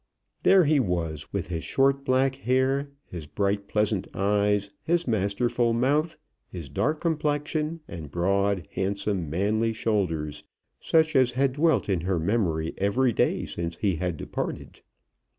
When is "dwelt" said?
11.53-11.87